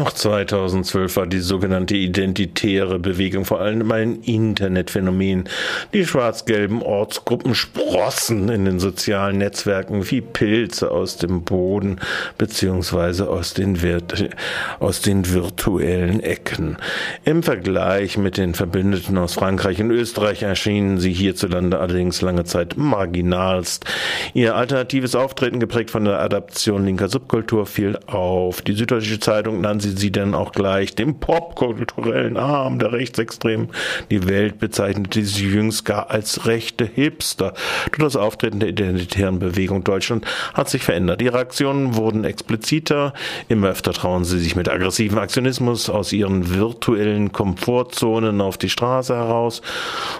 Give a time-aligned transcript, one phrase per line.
[0.00, 5.44] Noch 2012 war die sogenannte identitäre Bewegung vor allem ein Internetphänomen.
[5.92, 12.00] Die schwarz-gelben Ortsgruppen sprossen in den sozialen Netzwerken wie Pilze aus dem Boden
[12.38, 13.78] beziehungsweise aus den,
[14.78, 16.78] aus den virtuellen Ecken.
[17.26, 22.78] Im Vergleich mit den Verbündeten aus Frankreich und Österreich erschienen sie hierzulande allerdings lange Zeit
[22.78, 23.84] marginalst.
[24.32, 28.62] Ihr alternatives Auftreten, geprägt von der Adaption linker Subkultur, fiel auf.
[28.62, 33.68] Die Süddeutsche Zeitung nannte sie sie denn auch gleich dem popkulturellen Arm der Rechtsextremen.
[34.10, 37.54] Die Welt bezeichnete sie jüngst gar als rechte Hipster.
[37.90, 41.22] Durch das Auftreten der identitären Bewegung Deutschland hat sich verändert.
[41.22, 43.12] Ihre Aktionen wurden expliziter.
[43.48, 49.14] Immer öfter trauen sie sich mit aggressivem Aktionismus aus ihren virtuellen Komfortzonen auf die Straße
[49.14, 49.62] heraus.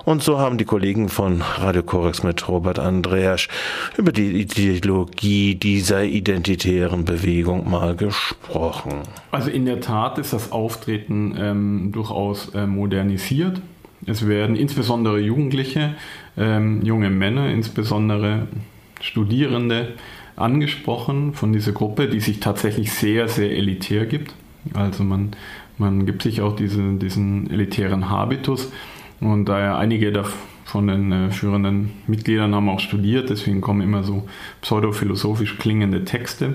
[0.04, 3.48] Und so haben die Kollegen von Radio Korex mit Robert Andreas
[3.96, 9.02] über die Ideologie dieser identitären Bewegung mal gesprochen.
[9.30, 13.60] Also in der Tat ist das Auftreten ähm, durchaus äh, modernisiert.
[14.06, 15.96] Es werden insbesondere Jugendliche,
[16.38, 18.48] ähm, junge Männer, insbesondere
[19.02, 19.92] Studierende
[20.34, 24.34] angesprochen von dieser Gruppe, die sich tatsächlich sehr, sehr elitär gibt.
[24.72, 25.32] Also man,
[25.76, 28.72] man gibt sich auch diese, diesen elitären Habitus
[29.20, 30.24] und daher einige
[30.64, 34.26] von den äh, führenden Mitgliedern haben auch studiert, deswegen kommen immer so
[34.62, 36.54] pseudophilosophisch klingende Texte.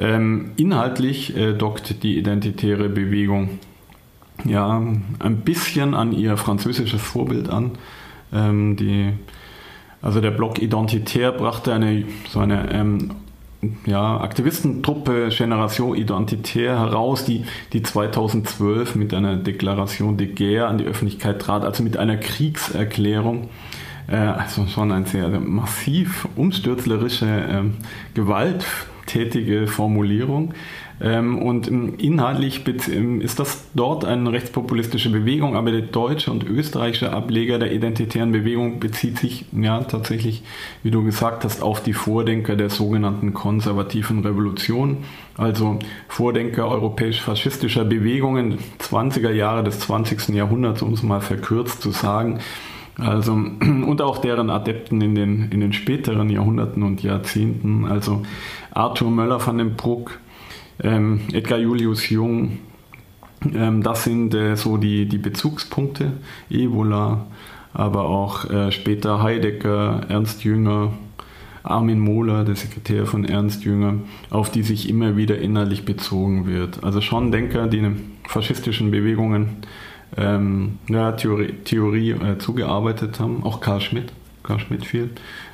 [0.00, 3.58] Ähm, inhaltlich äh, dockt die identitäre Bewegung
[4.44, 4.82] ja
[5.18, 7.72] ein bisschen an ihr französisches Vorbild an.
[8.32, 9.12] Ähm, die,
[10.00, 13.10] also der Block Identitär brachte eine so eine ähm,
[13.84, 20.84] ja, Aktivistentruppe Generation Identitär heraus, die, die 2012 mit einer Deklaration de Guerre an die
[20.84, 23.50] Öffentlichkeit trat, also mit einer Kriegserklärung.
[24.08, 27.62] Äh, also schon eine sehr massiv umstürzlerische äh,
[28.14, 28.64] Gewalt
[29.10, 30.54] tätige Formulierung.
[31.02, 37.12] Ähm, und inhaltlich ähm, ist das dort eine rechtspopulistische Bewegung, aber der deutsche und österreichische
[37.12, 40.42] Ableger der identitären Bewegung bezieht sich ja tatsächlich,
[40.82, 44.98] wie du gesagt hast, auf die Vordenker der sogenannten konservativen Revolution,
[45.38, 50.28] also Vordenker europäisch-faschistischer Bewegungen 20er Jahre des 20.
[50.34, 52.40] Jahrhunderts, um es mal verkürzt zu sagen.
[53.00, 58.22] Also, und auch deren Adepten in den, in den späteren Jahrhunderten und Jahrzehnten, also
[58.72, 60.18] Arthur Möller van den Bruck,
[60.82, 62.58] ähm, Edgar Julius Jung,
[63.54, 66.12] ähm, das sind äh, so die, die Bezugspunkte,
[66.50, 67.26] Evola,
[67.72, 70.92] aber auch äh, später Heidegger, Ernst Jünger,
[71.62, 73.94] Armin Mohler, der Sekretär von Ernst Jünger,
[74.30, 76.82] auf die sich immer wieder innerlich bezogen wird.
[76.82, 77.84] Also schon Denker, die
[78.26, 79.58] faschistischen Bewegungen
[80.16, 84.12] ähm, ja, Theorie, Theorie äh, zugearbeitet haben, auch Karl Schmidt,
[84.42, 85.10] Karl Schmidt viel,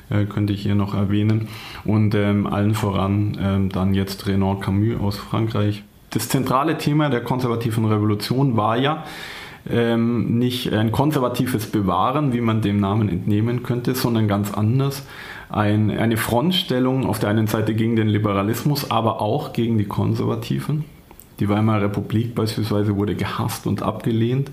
[0.09, 1.47] äh, könnte ich hier noch erwähnen.
[1.85, 5.83] Und ähm, allen voran ähm, dann jetzt Renan Camus aus Frankreich.
[6.09, 9.03] Das zentrale Thema der konservativen Revolution war ja,
[9.69, 15.05] ähm, nicht ein konservatives Bewahren, wie man dem Namen entnehmen könnte, sondern ganz anders.
[15.49, 20.85] Ein, eine Frontstellung auf der einen Seite gegen den Liberalismus, aber auch gegen die Konservativen.
[21.39, 24.51] Die Weimarer Republik beispielsweise wurde gehasst und abgelehnt,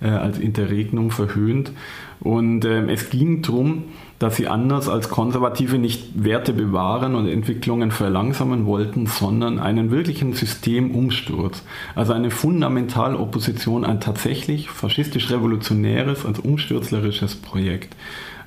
[0.00, 1.72] äh, als Interregnum verhöhnt.
[2.20, 3.84] Und äh, es ging darum,
[4.18, 10.32] dass sie anders als Konservative nicht Werte bewahren und Entwicklungen verlangsamen wollten, sondern einen wirklichen
[10.32, 11.62] Systemumsturz.
[11.94, 17.94] Also eine fundamentale Opposition, ein tatsächlich faschistisch-revolutionäres, als umstürzlerisches Projekt.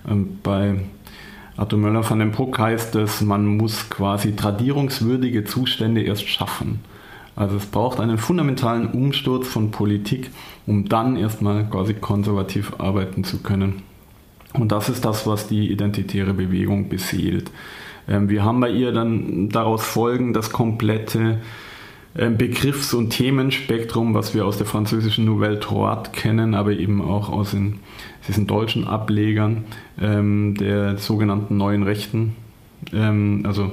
[0.09, 0.81] Ähm, bei
[1.57, 6.81] Arthur Möller von den Bruck heißt es, man muss quasi tradierungswürdige Zustände erst schaffen.
[7.37, 10.31] Also es braucht einen fundamentalen Umsturz von Politik,
[10.65, 13.83] um dann erstmal quasi konservativ arbeiten zu können.
[14.53, 17.51] Und das ist das, was die identitäre Bewegung beseelt.
[18.09, 21.37] Ähm, wir haben bei ihr dann daraus folgen das komplette
[22.17, 27.29] ähm, Begriffs- und Themenspektrum, was wir aus der französischen Nouvelle Droite kennen, aber eben auch
[27.29, 27.77] aus den,
[28.27, 29.65] diesen deutschen Ablegern
[30.01, 32.35] ähm, der sogenannten neuen Rechten.
[32.91, 33.71] also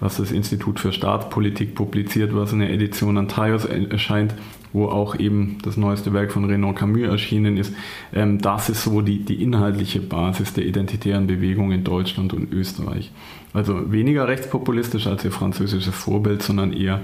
[0.00, 4.34] was das Institut für Staatspolitik publiziert, was in der Edition Antaios erscheint,
[4.72, 7.72] wo auch eben das neueste Werk von Renan Camus erschienen ist.
[8.12, 13.10] Ähm, das ist so die, die inhaltliche Basis der identitären Bewegung in Deutschland und Österreich.
[13.52, 17.00] Also weniger rechtspopulistisch als ihr französisches Vorbild, sondern eher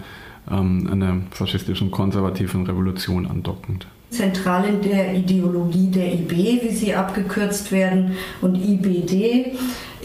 [0.50, 3.86] ähm, einer faschistischen konservativen Revolution andockend.
[4.10, 9.52] Zentral in der Ideologie der IB, wie sie abgekürzt werden, und IBD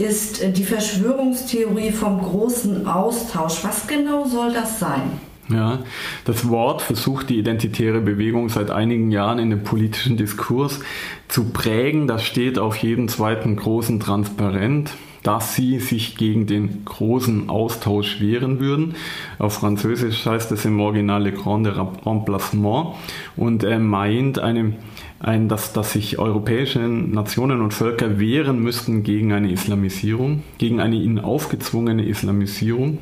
[0.01, 3.63] ist die Verschwörungstheorie vom großen Austausch.
[3.63, 5.19] Was genau soll das sein?
[5.49, 5.79] Ja,
[6.25, 10.79] das Wort versucht die identitäre Bewegung seit einigen Jahren in dem politischen Diskurs
[11.27, 12.07] zu prägen.
[12.07, 14.91] Das steht auf jedem zweiten großen Transparent.
[15.23, 18.95] dass sie sich gegen den großen Austausch wehren würden.
[19.37, 22.95] Auf Französisch heißt es im Original Le Grand Remplacement
[23.37, 24.73] und er meint eine,
[25.21, 30.95] ein, dass, dass sich europäische Nationen und Völker wehren müssten gegen eine Islamisierung, gegen eine
[30.95, 32.99] ihnen aufgezwungene Islamisierung.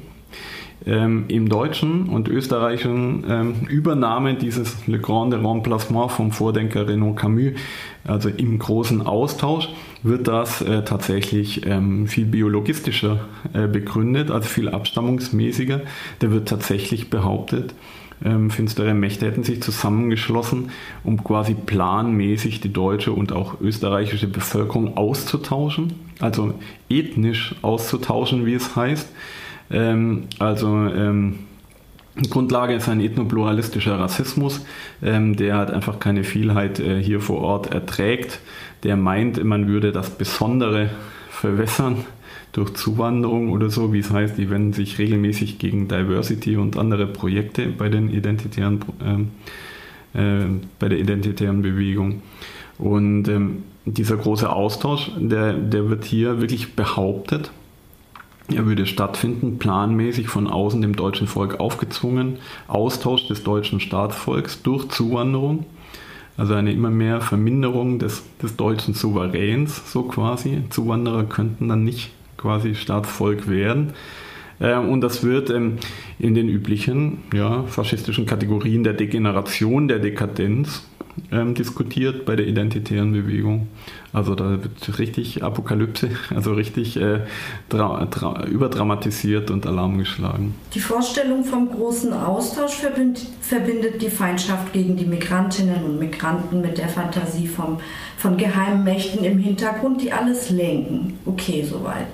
[0.85, 7.51] Ähm, Im deutschen und österreichischen ähm, Übernahme dieses Le Grand Remplacement vom Vordenker Renaud Camus,
[8.05, 9.67] also im großen Austausch,
[10.03, 15.81] wird das äh, tatsächlich ähm, viel biologistischer äh, begründet, also viel abstammungsmäßiger.
[16.19, 17.73] Da wird tatsächlich behauptet,
[18.23, 20.71] ähm, finstere Mächte hätten sich zusammengeschlossen,
[21.03, 26.53] um quasi planmäßig die deutsche und auch österreichische Bevölkerung auszutauschen, also
[26.89, 29.09] ethnisch auszutauschen, wie es heißt.
[29.71, 31.39] Ähm, also ähm,
[32.29, 34.65] Grundlage ist ein ethnopluralistischer Rassismus,
[35.01, 38.39] ähm, der halt einfach keine Vielheit äh, hier vor Ort erträgt.
[38.83, 40.89] Der meint, man würde das Besondere
[41.29, 42.05] verwässern
[42.51, 47.07] durch Zuwanderung oder so, wie es heißt, die wenden sich regelmäßig gegen Diversity und andere
[47.07, 48.79] Projekte bei den identitären,
[50.13, 50.45] äh, äh,
[50.79, 52.21] bei der identitären Bewegung.
[52.77, 57.51] Und ähm, dieser große Austausch, der, der wird hier wirklich behauptet
[58.51, 62.37] er würde stattfinden, planmäßig von außen dem deutschen Volk aufgezwungen,
[62.67, 65.65] Austausch des deutschen Staatsvolks durch Zuwanderung,
[66.39, 70.63] also eine immer mehr Verminderung des, des deutschen Souveräns, so quasi.
[70.69, 73.91] Zuwanderer könnten dann nicht quasi Staatsvolk werden.
[74.61, 75.79] Ähm, und das wird ähm,
[76.17, 80.87] in den üblichen ja, faschistischen Kategorien der Degeneration, der Dekadenz
[81.31, 83.67] ähm, diskutiert bei der identitären Bewegung.
[84.11, 87.21] Also da wird richtig Apokalypse, also richtig äh,
[87.69, 90.55] überdramatisiert und Alarm geschlagen.
[90.73, 96.77] Die Vorstellung vom großen Austausch verbindet, verbindet die Feindschaft gegen die Migrantinnen und Migranten mit
[96.77, 97.79] der Fantasie vom,
[98.17, 101.19] von geheimen Mächten im Hintergrund, die alles lenken.
[101.25, 102.07] Okay, soweit.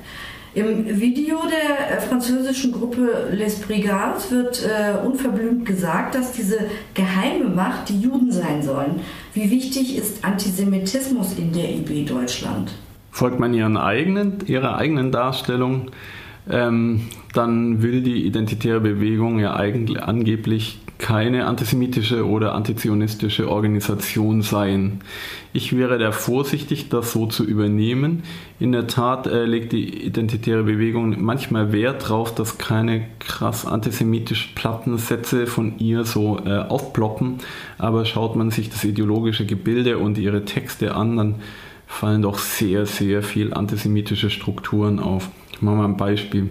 [0.56, 6.60] Im Video der äh, französischen Gruppe Les Brigades wird äh, unverblümt gesagt, dass diese
[6.94, 9.02] geheime Macht die Juden sein sollen.
[9.34, 12.72] Wie wichtig ist Antisemitismus in der IB Deutschland?
[13.12, 15.92] Folgt man ihren eigenen, ihrer eigenen Darstellung,
[16.50, 25.02] ähm, dann will die identitäre Bewegung ja eigentlich angeblich keine antisemitische oder antizionistische Organisation sein.
[25.52, 28.24] Ich wäre da vorsichtig, das so zu übernehmen.
[28.60, 34.54] In der Tat äh, legt die identitäre Bewegung manchmal Wert darauf, dass keine krass antisemitisch
[34.56, 37.40] platten Sätze von ihr so äh, aufploppen.
[37.78, 41.36] Aber schaut man sich das ideologische Gebilde und ihre Texte an, dann
[41.88, 45.30] fallen doch sehr, sehr viel antisemitische Strukturen auf.
[45.66, 46.50] Mache mal ein Beispiel.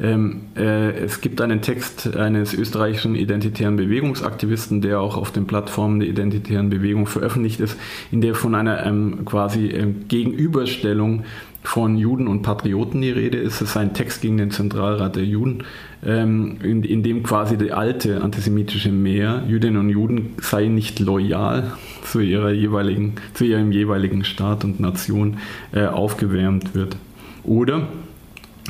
[0.00, 6.00] Ähm, äh, es gibt einen Text eines österreichischen identitären Bewegungsaktivisten, der auch auf den Plattformen
[6.00, 7.78] der identitären Bewegung veröffentlicht ist,
[8.10, 11.24] in der von einer ähm, quasi ähm, Gegenüberstellung
[11.62, 13.60] von Juden und Patrioten die Rede ist.
[13.60, 15.64] Es ist ein Text gegen den Zentralrat der Juden,
[16.02, 21.72] ähm, in, in, dem quasi die alte antisemitische Mehr, Jüdinnen und Juden seien nicht loyal
[22.04, 25.36] zu, ihrer jeweiligen, zu ihrem jeweiligen Staat und Nation
[25.72, 26.96] äh, aufgewärmt wird.
[27.44, 27.88] Oder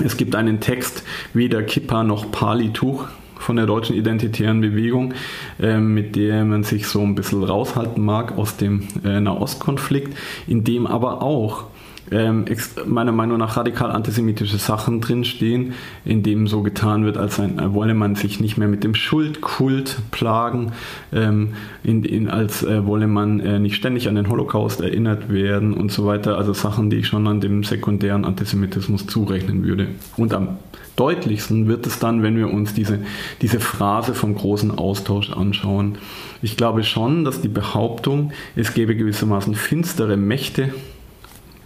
[0.04, 1.04] es gibt einen Text,
[1.34, 3.06] weder Kippa noch Pali-Tuch
[3.38, 5.14] von der deutschen identitären Bewegung,
[5.60, 10.16] äh, mit der man sich so ein bisschen raushalten mag aus dem äh, Nahostkonflikt,
[10.46, 11.64] in dem aber auch
[12.10, 12.44] ähm,
[12.86, 15.74] meiner Meinung nach radikal antisemitische Sachen drinstehen,
[16.04, 18.94] in dem so getan wird, als ein, äh, wolle man sich nicht mehr mit dem
[18.94, 20.72] Schuldkult plagen,
[21.12, 21.54] ähm,
[21.84, 25.92] in, in, als äh, wolle man äh, nicht ständig an den Holocaust erinnert werden und
[25.92, 26.36] so weiter.
[26.36, 29.88] Also Sachen, die ich schon an dem sekundären Antisemitismus zurechnen würde.
[30.16, 30.58] Und am
[30.96, 32.98] deutlichsten wird es dann, wenn wir uns diese,
[33.40, 35.96] diese Phrase vom großen Austausch anschauen.
[36.42, 40.74] Ich glaube schon, dass die Behauptung, es gäbe gewissermaßen finstere Mächte,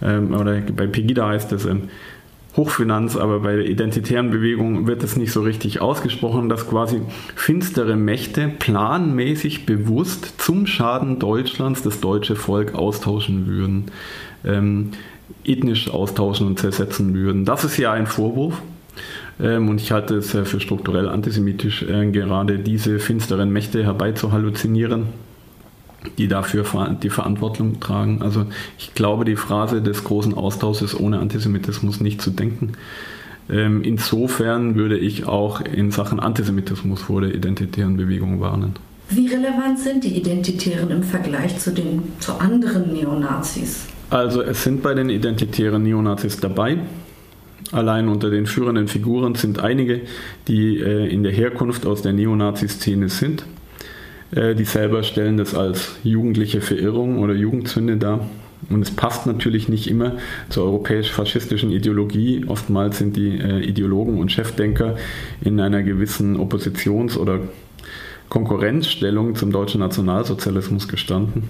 [0.05, 1.89] ähm, oder bei Pegida heißt es ähm,
[2.55, 7.01] Hochfinanz, aber bei der identitären Bewegung wird es nicht so richtig ausgesprochen, dass quasi
[7.35, 13.91] finstere Mächte planmäßig bewusst zum Schaden Deutschlands das deutsche Volk austauschen würden,
[14.45, 14.91] ähm,
[15.43, 17.43] ethnisch austauschen und zersetzen würden.
[17.43, 18.61] Das ist ja ein Vorwurf.
[19.37, 25.07] Ähm, und ich halte es äh, für strukturell antisemitisch, äh, gerade diese finsteren Mächte herbeizuhalluzinieren
[26.17, 26.65] die dafür
[27.01, 28.21] die Verantwortung tragen.
[28.21, 28.45] Also
[28.77, 32.73] ich glaube, die Phrase des großen Austausches ohne Antisemitismus nicht zu denken.
[33.49, 38.73] Ähm, insofern würde ich auch in Sachen Antisemitismus vor der identitären Bewegung warnen.
[39.09, 43.85] Wie relevant sind die Identitären im Vergleich zu den zu anderen Neonazis?
[44.09, 46.79] Also es sind bei den identitären Neonazis dabei.
[47.71, 50.01] Allein unter den führenden Figuren sind einige,
[50.47, 53.45] die äh, in der Herkunft aus der Neonazi-Szene sind.
[54.35, 58.27] Äh, die selber stellen das als jugendliche Verirrung oder Jugendsünde dar.
[58.69, 60.13] Und es passt natürlich nicht immer
[60.49, 62.45] zur europäisch-faschistischen Ideologie.
[62.47, 64.95] Oftmals sind die äh, Ideologen und Chefdenker
[65.41, 67.39] in einer gewissen Oppositions- oder
[68.29, 71.43] Konkurrenzstellung zum deutschen Nationalsozialismus gestanden.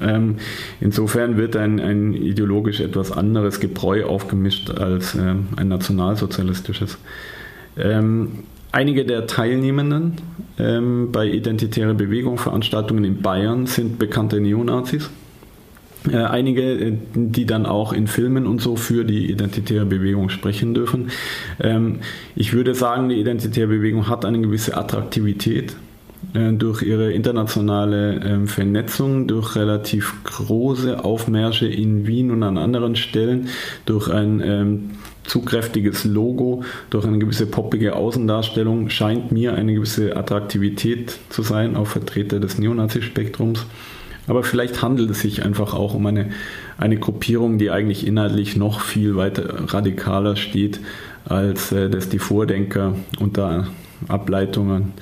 [0.00, 0.36] Ähm,
[0.80, 6.98] insofern wird ein, ein, ideologisch etwas anderes Gebräu aufgemischt als ähm, ein nationalsozialistisches.
[7.76, 8.40] Ähm,
[8.72, 10.14] einige der Teilnehmenden
[10.58, 15.10] ähm, bei Identitäre Bewegung Veranstaltungen in Bayern sind bekannte Neonazis.
[16.10, 20.72] Äh, einige, äh, die dann auch in Filmen und so für die identitäre Bewegung sprechen
[20.72, 21.10] dürfen.
[21.60, 22.00] Ähm,
[22.36, 25.76] ich würde sagen, die identitäre Bewegung hat eine gewisse Attraktivität
[26.34, 32.94] äh, durch ihre internationale ähm, Vernetzung, durch relativ große Aufmärsche in Wien und an anderen
[32.94, 33.48] Stellen,
[33.84, 34.90] durch ein ähm,
[35.28, 41.76] zu kräftiges Logo, durch eine gewisse poppige Außendarstellung scheint mir eine gewisse Attraktivität zu sein,
[41.76, 43.66] auf Vertreter des Neonazi-Spektrums.
[44.26, 46.30] Aber vielleicht handelt es sich einfach auch um eine,
[46.78, 50.80] eine Gruppierung, die eigentlich inhaltlich noch viel weiter radikaler steht,
[51.26, 53.68] als äh, das die Vordenker unter
[54.06, 54.92] Ableitungen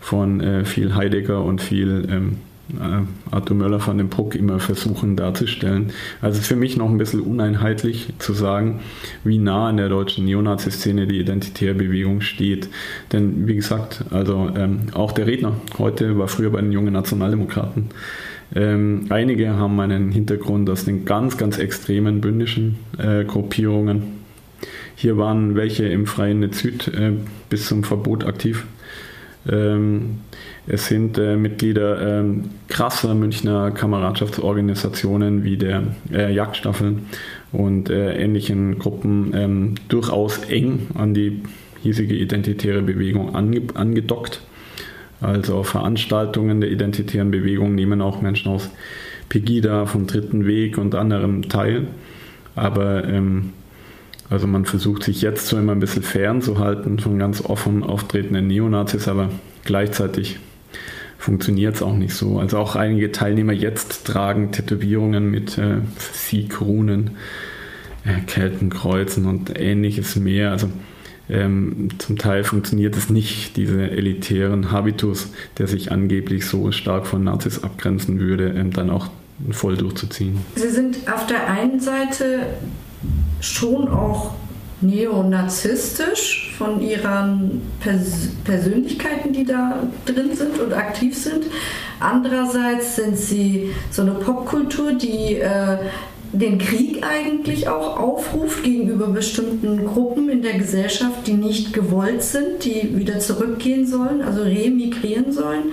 [0.00, 2.38] von äh, viel Heidegger und viel ähm,
[2.72, 5.92] äh, Arthur Möller von dem Bruck immer versuchen darzustellen.
[6.20, 8.80] Also ist für mich noch ein bisschen uneinheitlich zu sagen,
[9.22, 12.68] wie nah in der deutschen Neonazi-Szene die identitäre Bewegung steht.
[13.12, 17.90] Denn wie gesagt, also ähm, auch der Redner heute war früher bei den jungen Nationaldemokraten.
[18.54, 24.24] Ähm, einige haben einen Hintergrund aus den ganz, ganz extremen bündischen äh, Gruppierungen.
[24.96, 27.12] Hier waren welche im Freien Netz Süd äh,
[27.50, 28.64] bis zum Verbot aktiv.
[29.50, 30.20] Ähm,
[30.66, 35.82] es sind äh, Mitglieder ähm, krasser Münchner Kameradschaftsorganisationen wie der
[36.12, 36.98] äh, Jagdstaffel
[37.52, 41.42] und äh, ähnlichen Gruppen ähm, durchaus eng an die
[41.82, 44.40] hiesige identitäre Bewegung ange angedockt.
[45.20, 48.70] Also Veranstaltungen der identitären Bewegung nehmen auch Menschen aus
[49.28, 51.86] Pegida, vom Dritten Weg und anderem teil.
[52.56, 53.52] Aber ähm,
[54.30, 59.08] also man versucht sich jetzt so immer ein bisschen fernzuhalten von ganz offen auftretenden Neonazis,
[59.08, 59.30] aber
[59.64, 60.38] gleichzeitig
[61.18, 62.38] funktioniert es auch nicht so.
[62.38, 67.12] Also auch einige Teilnehmer jetzt tragen Tätowierungen mit äh, Siegrunen,
[68.04, 70.50] äh, Keltenkreuzen und ähnliches mehr.
[70.50, 70.68] Also
[71.28, 77.24] ähm, zum Teil funktioniert es nicht, diese elitären Habitus, der sich angeblich so stark von
[77.24, 79.08] Nazis abgrenzen würde, ähm, dann auch
[79.50, 80.38] voll durchzuziehen.
[80.54, 82.40] Sie sind auf der einen Seite
[83.44, 84.32] schon auch
[84.80, 91.44] neonazistisch von ihren Pers Persönlichkeiten, die da drin sind und aktiv sind.
[92.00, 95.78] Andererseits sind sie so eine Popkultur, die äh,
[96.32, 102.64] den Krieg eigentlich auch aufruft gegenüber bestimmten Gruppen in der Gesellschaft, die nicht gewollt sind,
[102.64, 105.72] die wieder zurückgehen sollen, also remigrieren sollen.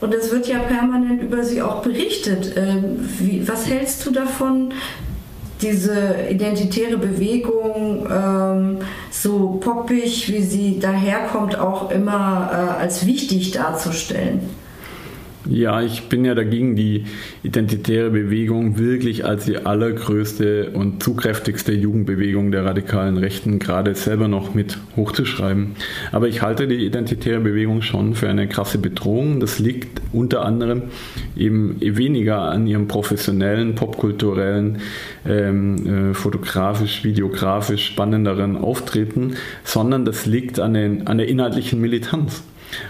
[0.00, 2.54] Und es wird ja permanent über sie auch berichtet.
[2.56, 4.72] Ähm, wie, was hältst du davon,
[5.62, 8.78] diese identitäre Bewegung ähm,
[9.10, 14.59] so poppig, wie sie daherkommt, auch immer äh, als wichtig darzustellen?
[15.48, 17.04] Ja, ich bin ja dagegen, die
[17.42, 24.52] identitäre Bewegung wirklich als die allergrößte und zugkräftigste Jugendbewegung der radikalen Rechten gerade selber noch
[24.54, 25.76] mit hochzuschreiben.
[26.12, 29.40] Aber ich halte die identitäre Bewegung schon für eine krasse Bedrohung.
[29.40, 30.82] Das liegt unter anderem
[31.36, 34.78] eben weniger an ihrem professionellen, popkulturellen,
[35.26, 42.42] ähm, äh, fotografisch, videografisch spannenderen Auftreten, sondern das liegt an, den, an der inhaltlichen Militanz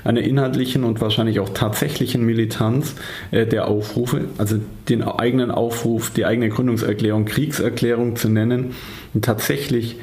[0.05, 2.95] einer inhaltlichen und wahrscheinlich auch tatsächlichen Militanz
[3.31, 4.57] äh, der Aufrufe, also
[4.89, 8.75] den eigenen Aufruf, die eigene Gründungserklärung, Kriegserklärung zu nennen,
[9.21, 9.97] tatsächlich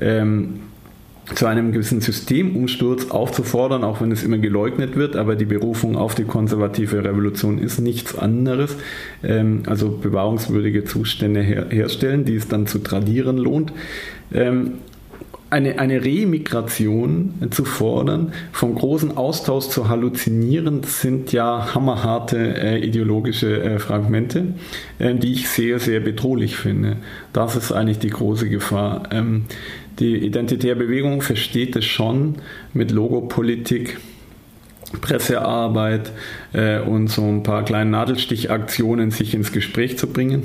[0.00, 0.60] ähm,
[1.34, 6.14] zu einem gewissen Systemumsturz aufzufordern, auch wenn es immer geleugnet wird, aber die Berufung auf
[6.14, 8.76] die konservative Revolution ist nichts anderes,
[9.22, 13.72] ähm, also bewahrungswürdige Zustände her herstellen, die es dann zu tradieren lohnt.
[14.34, 14.74] Ähm,
[15.52, 23.62] eine, eine Remigration zu fordern, vom großen Austausch zu halluzinieren, sind ja hammerharte äh, ideologische
[23.62, 24.54] äh, Fragmente,
[24.98, 26.96] äh, die ich sehr, sehr bedrohlich finde.
[27.34, 29.02] Das ist eigentlich die große Gefahr.
[29.12, 29.44] Ähm,
[29.98, 32.36] die identitäre Bewegung versteht es schon
[32.72, 33.98] mit Logopolitik.
[35.00, 36.12] Pressearbeit
[36.52, 40.42] äh, und so ein paar kleinen Nadelstichaktionen sich ins Gespräch zu bringen.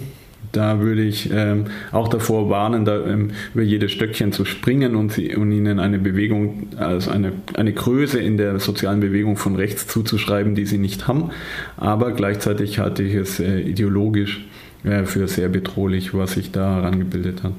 [0.52, 5.12] Da würde ich ähm, auch davor warnen, da, ähm, über jedes Stöckchen zu springen und,
[5.12, 9.88] sie, und ihnen eine Bewegung, also eine, eine Größe in der sozialen Bewegung von rechts
[9.88, 11.32] zuzuschreiben, die sie nicht haben.
[11.76, 14.46] Aber gleichzeitig halte ich es äh, ideologisch
[14.84, 17.54] äh, für sehr bedrohlich, was sich da herangebildet hat.